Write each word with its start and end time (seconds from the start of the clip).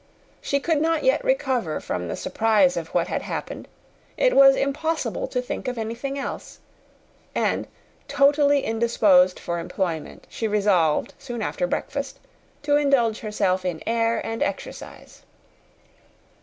She 0.41 0.59
could 0.59 0.81
not 0.81 1.03
yet 1.03 1.23
recover 1.23 1.79
from 1.79 2.07
the 2.07 2.15
surprise 2.15 2.75
of 2.75 2.87
what 2.87 3.07
had 3.07 3.21
happened: 3.21 3.67
it 4.17 4.35
was 4.35 4.55
impossible 4.55 5.27
to 5.27 5.43
think 5.43 5.67
of 5.67 5.77
anything 5.77 6.17
else; 6.17 6.57
and, 7.35 7.67
totally 8.07 8.61
indisposed 8.65 9.37
for 9.39 9.59
employment, 9.59 10.25
she 10.27 10.47
resolved 10.47 11.13
soon 11.19 11.43
after 11.43 11.67
breakfast 11.67 12.17
to 12.63 12.77
indulge 12.77 13.19
herself 13.19 13.63
in 13.63 13.83
air 13.85 14.19
and 14.25 14.41
exercise. 14.41 15.21